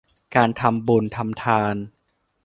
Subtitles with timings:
[0.35, 1.75] การทำบุญทำทาน